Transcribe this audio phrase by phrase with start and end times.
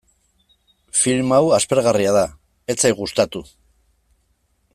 [1.01, 2.25] Film hau aspergarria da,
[2.75, 3.47] ez zait gustatu.